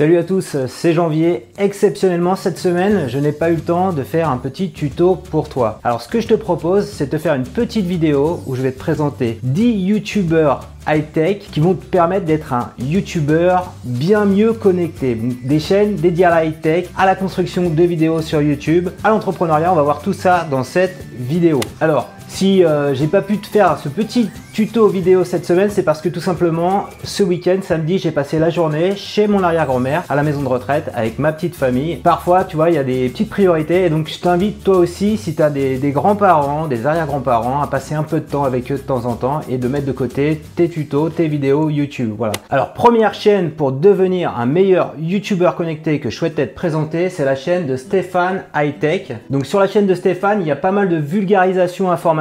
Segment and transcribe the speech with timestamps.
[0.00, 1.44] Salut à tous, c'est Janvier.
[1.58, 5.50] Exceptionnellement cette semaine, je n'ai pas eu le temps de faire un petit tuto pour
[5.50, 5.78] toi.
[5.84, 8.72] Alors ce que je te propose, c'est de faire une petite vidéo où je vais
[8.72, 15.14] te présenter 10 youtubeurs high-tech qui vont te permettre d'être un youtubeur bien mieux connecté.
[15.44, 19.70] Des chaînes dédiées à la high-tech, à la construction de vidéos sur YouTube, à l'entrepreneuriat.
[19.70, 21.60] On va voir tout ça dans cette vidéo.
[21.78, 25.82] Alors, si euh, j'ai pas pu te faire ce petit tuto vidéo cette semaine, c'est
[25.82, 30.14] parce que tout simplement, ce week-end, samedi, j'ai passé la journée chez mon arrière-grand-mère à
[30.14, 31.96] la maison de retraite avec ma petite famille.
[31.96, 35.16] Parfois, tu vois, il y a des petites priorités et donc je t'invite toi aussi,
[35.16, 38.76] si tu as des, grands-parents, des arrière-grands-parents, à passer un peu de temps avec eux
[38.76, 42.14] de temps en temps et de mettre de côté tes tutos, tes vidéos YouTube.
[42.16, 42.34] Voilà.
[42.48, 47.24] Alors, première chaîne pour devenir un meilleur YouTuber connecté que je souhaitais te présenter, c'est
[47.24, 49.12] la chaîne de Stéphane High Tech.
[49.30, 52.19] Donc, sur la chaîne de Stéphane, il y a pas mal de vulgarisation informatique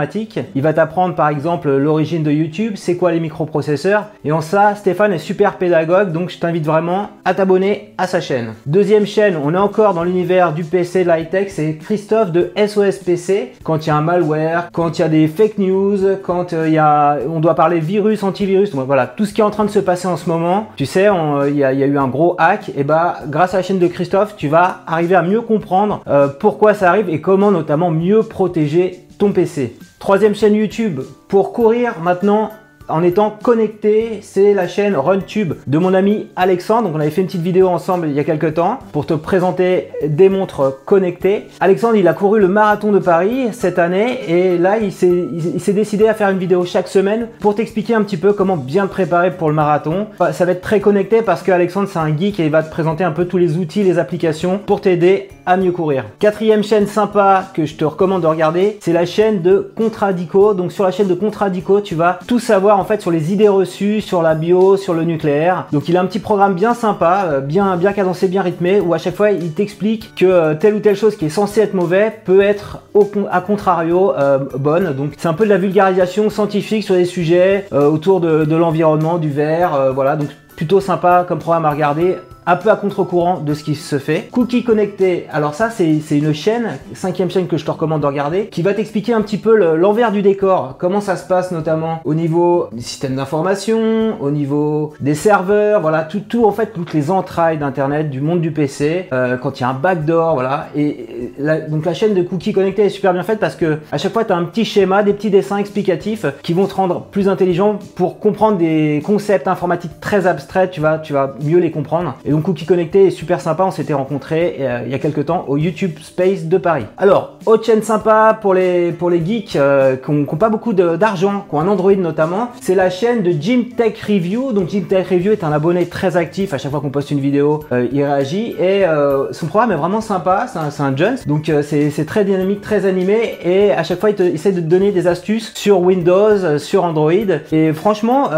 [0.55, 4.05] il va t'apprendre par exemple l'origine de YouTube, c'est quoi les microprocesseurs.
[4.23, 8.21] Et en ça, Stéphane est super pédagogue, donc je t'invite vraiment à t'abonner à sa
[8.21, 8.53] chaîne.
[8.65, 11.09] Deuxième chaîne, on est encore dans l'univers du PC de
[11.47, 13.53] c'est Christophe de SOS PC.
[13.63, 16.67] Quand il y a un malware, quand il y a des fake news, quand euh,
[16.67, 19.65] il y a, on doit parler virus, antivirus, voilà, tout ce qui est en train
[19.65, 20.67] de se passer en ce moment.
[20.75, 21.07] Tu sais,
[21.47, 24.35] il y, a, eu un gros hack, et bah grâce à la chaîne de Christophe,
[24.35, 28.99] tu vas arriver à mieux comprendre euh, pourquoi ça arrive et comment notamment mieux protéger
[29.17, 29.75] ton PC.
[29.99, 32.51] Troisième chaîne YouTube pour courir maintenant
[32.89, 36.87] en étant connecté, c'est la chaîne RunTube de mon ami Alexandre.
[36.87, 39.13] Donc on avait fait une petite vidéo ensemble il y a quelques temps pour te
[39.13, 41.45] présenter des montres connectées.
[41.59, 46.07] Alexandre, il a couru le marathon de Paris cette année et là il s'est décidé
[46.07, 49.31] à faire une vidéo chaque semaine pour t'expliquer un petit peu comment bien te préparer
[49.31, 50.07] pour le marathon.
[50.31, 52.71] Ça va être très connecté parce que Alexandre c'est un geek et il va te
[52.71, 56.05] présenter un peu tous les outils, les applications pour t'aider à mieux courir.
[56.19, 60.53] Quatrième chaîne sympa que je te recommande de regarder, c'est la chaîne de Contradico.
[60.53, 63.47] Donc sur la chaîne de Contradico, tu vas tout savoir en fait sur les idées
[63.47, 65.67] reçues, sur la bio, sur le nucléaire.
[65.71, 68.93] Donc il a un petit programme bien sympa, euh, bien, bien cadencé, bien rythmé, où
[68.93, 71.73] à chaque fois il t'explique que euh, telle ou telle chose qui est censée être
[71.73, 74.93] mauvais peut être au, à contrario euh, bonne.
[74.93, 79.17] Donc c'est un peu de la vulgarisation scientifique sur des sujets autour de, de l'environnement,
[79.17, 80.15] du verre, voilà.
[80.15, 83.99] Donc plutôt sympa comme programme à regarder un peu à contre-courant de ce qui se
[83.99, 84.29] fait.
[84.31, 88.47] Cookie connecté, alors ça c'est une chaîne, cinquième chaîne que je te recommande de regarder,
[88.47, 92.13] qui va t'expliquer un petit peu l'envers du décor, comment ça se passe notamment au
[92.13, 97.11] niveau des systèmes d'information, au niveau des serveurs, voilà, tout, tout en fait, toutes les
[97.11, 100.67] entrailles d'internet, du monde du PC, euh, quand il y a un backdoor, voilà.
[100.75, 101.33] Et
[101.69, 104.25] donc la chaîne de Cookie connecté est super bien faite parce que à chaque fois
[104.25, 107.79] tu as un petit schéma, des petits dessins explicatifs qui vont te rendre plus intelligent
[107.95, 112.15] pour comprendre des concepts informatiques très abstraits, tu vas, tu vas mieux les comprendre.
[112.39, 115.43] Donc Cookie Connecté est super sympa, on s'était rencontrés euh, il y a quelques temps
[115.49, 116.85] au YouTube Space de Paris.
[116.97, 121.45] Alors, autre chaîne sympa pour les, pour les geeks euh, qui n'ont pas beaucoup d'argent,
[121.49, 124.53] qui ont un Android notamment, c'est la chaîne de Jim Tech Review.
[124.53, 127.19] Donc Jim Tech Review est un abonné très actif, à chaque fois qu'on poste une
[127.19, 128.55] vidéo, euh, il réagit.
[128.57, 128.85] Et
[129.31, 133.37] son programme est vraiment sympa, c'est un, un Jones, donc c'est très dynamique, très animé.
[133.43, 137.11] Et à chaque fois il, essaie de te donner des astuces sur Windows, sur Android.
[137.51, 138.29] Et franchement,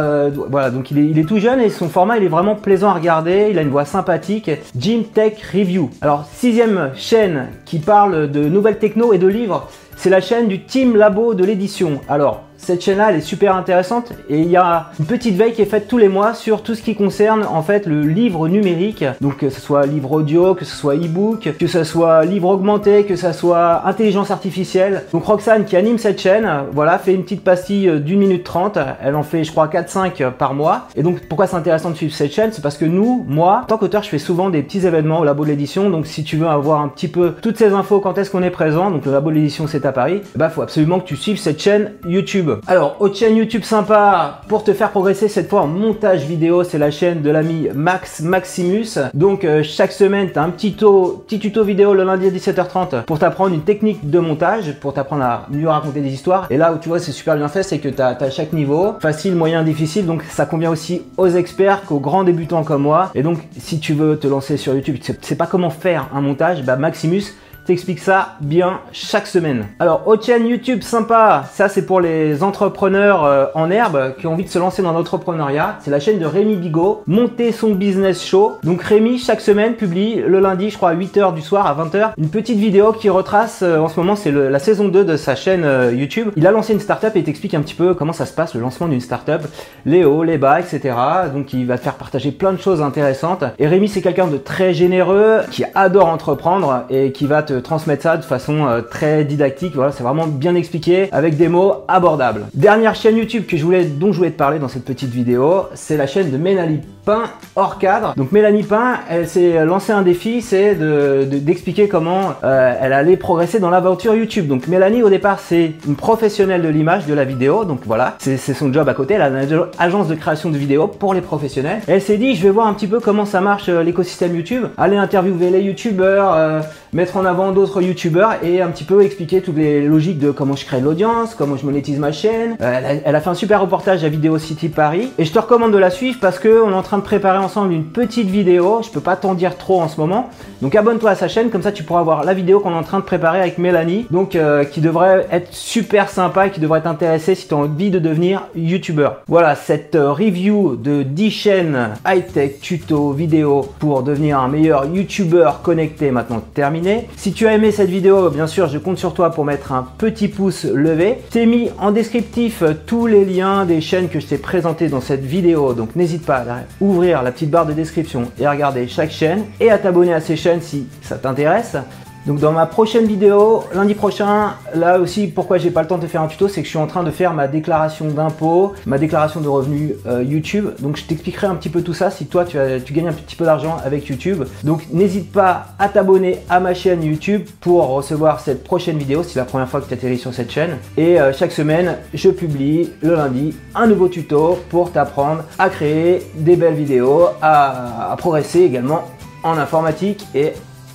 [0.50, 2.90] voilà, donc il est, il est tout jeune et son format il est vraiment plaisant
[2.90, 5.90] à regarder, il a une voix sympathique, Jim Tech Review.
[6.02, 10.64] Alors, sixième chaîne qui parle de nouvelles techno et de livres, c'est la chaîne du
[10.64, 12.02] Team Labo de l'édition.
[12.09, 15.62] Alors, cette chaîne-là, elle est super intéressante et il y a une petite veille qui
[15.62, 19.04] est faite tous les mois sur tout ce qui concerne en fait le livre numérique.
[19.20, 23.06] Donc que ce soit livre audio, que ce soit e-book, que ce soit livre augmenté,
[23.06, 25.04] que ce soit intelligence artificielle.
[25.12, 28.78] Donc Roxane qui anime cette chaîne, voilà, fait une petite pastille d'une minute trente.
[29.04, 30.88] Elle en fait je crois 4-5 par mois.
[30.96, 32.52] Et donc pourquoi c'est intéressant de suivre cette chaîne?
[32.52, 35.24] C'est parce que nous, moi, en tant qu'auteur, je fais souvent des petits événements au
[35.24, 35.90] labo de l'édition.
[35.90, 38.52] Donc si tu veux avoir un petit peu toutes ces infos quand est-ce qu'on est
[38.52, 41.40] présent, donc le labo de l'édition c'est à Paris, bah faut absolument que tu suives
[41.40, 42.51] cette chaîne YouTube.
[42.68, 46.78] Alors, autre chaîne YouTube sympa pour te faire progresser cette fois en montage vidéo, c'est
[46.78, 49.00] la chaîne de l'ami Max Maximus.
[49.14, 53.04] Donc, euh, chaque semaine, tu un petit tuto, petit tuto vidéo le lundi à 17h30
[53.04, 56.48] pour t'apprendre une technique de montage, pour t'apprendre à mieux raconter des histoires.
[56.50, 58.96] Et là où tu vois, c'est super bien fait, c'est que tu as, chaque niveau,
[59.00, 60.06] facile, moyen, difficile.
[60.06, 63.12] Donc, ça convient aussi aux experts qu'aux grands débutants comme moi.
[63.16, 66.22] Et donc, si tu veux te lancer sur YouTube, tu sais pas comment faire un
[66.22, 67.24] montage, bah Maximus,
[67.66, 69.67] t'explique ça bien chaque semaine.
[69.79, 74.34] Alors, autre chaîne YouTube sympa, ça c'est pour les entrepreneurs euh, en herbe qui ont
[74.34, 75.78] envie de se lancer dans l'entrepreneuriat.
[75.81, 78.53] C'est la chaîne de Rémi Bigot, Monter son business show.
[78.63, 82.11] Donc Rémi, chaque semaine, publie le lundi, je crois à 8h du soir, à 20h,
[82.17, 85.35] une petite vidéo qui retrace, euh, en ce moment c'est la saison 2 de sa
[85.35, 86.29] chaîne euh, YouTube.
[86.35, 88.61] Il a lancé une startup et t'explique un petit peu comment ça se passe, le
[88.61, 89.41] lancement d'une startup,
[89.85, 90.96] les hauts, les bas, etc.
[91.34, 93.43] Donc il va te faire partager plein de choses intéressantes.
[93.59, 98.03] Et Rémi c'est quelqu'un de très généreux, qui adore entreprendre et qui va te transmettre
[98.03, 99.76] ça de façon euh, très didactique.
[99.76, 102.46] Voilà, c'est vraiment bien expliqué avec des mots abordables.
[102.53, 105.66] Dernière chaîne YouTube que je voulais, dont je voulais te parler dans cette petite vidéo,
[105.74, 107.24] c'est la chaîne de Mélanie Pain
[107.56, 108.14] hors cadre.
[108.16, 113.18] Donc Mélanie Pain, elle s'est lancé un défi, c'est d'expliquer de, comment euh, elle allait
[113.18, 114.47] progresser dans l'aventure YouTube.
[114.47, 118.38] Donc Mélanie au départ c'est une professionnelle de l'image, de la vidéo, donc voilà, c'est
[118.38, 119.16] son job à côté.
[119.16, 121.82] Elle a une agence de création de vidéos pour les professionnels.
[121.88, 124.66] Elle s'est dit, je vais voir un petit peu comment ça marche euh, l'écosystème YouTube,
[124.78, 126.62] aller interviewer les YouTubeurs,
[126.94, 130.55] mettre en avant d'autres YouTubeurs et un petit peu expliquer toutes les logiques de comment
[130.55, 132.55] je crée l'audience, comment je monétise ma chaîne.
[132.59, 135.78] elle, a, fait un super reportage à Vidéo City Paris et je te recommande de
[135.78, 138.82] la suivre parce qu'on est en train de préparer ensemble une petite vidéo.
[138.84, 140.29] Je peux pas t'en dire trop en ce moment.
[140.61, 142.84] Donc abonne-toi à sa chaîne, comme ça tu pourras voir la vidéo qu'on est en
[142.84, 144.05] train de préparer avec Mélanie.
[144.11, 147.90] Donc euh, qui devrait être super sympa et qui devrait t'intéresser si tu as envie
[147.90, 149.09] de devenir YouTuber.
[149.28, 155.49] Voilà, cette euh, review de 10 chaînes high-tech, tuto, vidéo pour devenir un meilleur YouTuber
[155.64, 157.08] connecté maintenant terminé.
[157.16, 159.88] Si tu as aimé cette vidéo, bien sûr, je compte sur toi pour mettre un
[159.98, 161.18] petit pouce levé.
[161.30, 165.24] T'ai mis en descriptif tous les liens des chaînes que je t'ai présentées dans cette
[165.24, 169.12] vidéo, donc n'hésite pas à ouvrir la petite barre de description et à regarder chaque
[169.12, 171.78] chaîne et à t'abonner à ces chaînes si ça t'intéresse.
[172.28, 176.06] Donc dans ma prochaine vidéo, lundi prochain, là aussi pourquoi j'ai pas le temps de
[176.06, 179.00] faire un tuto, c'est que je suis en train de faire ma déclaration d'impôt, ma
[179.00, 180.68] déclaration de revenus euh, YouTube.
[180.79, 182.58] Donc je t'expliquerai un petit peu tout ça si toi tu,
[182.94, 184.44] gagnes un petit peu d'argent avec YouTube.
[184.64, 189.40] Donc n'hésite pas à t'abonner à ma chaîne YouTube pour recevoir cette prochaine vidéo, c'est
[189.40, 190.78] la première fois que tu atterris sur cette chaîne.
[190.97, 196.22] Et euh, chaque semaine, je publie le lundi un nouveau tuto pour t'apprendre à créer
[196.35, 199.06] des belles vidéos, à progresser également
[199.44, 200.53] en informatique et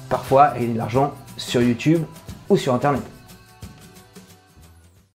[0.08, 2.02] parfois gagner de l'argent sur YouTube
[2.48, 3.02] ou sur Internet.